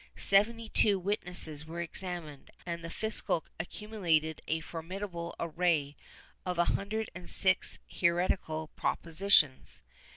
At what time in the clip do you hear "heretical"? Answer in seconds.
8.01-8.69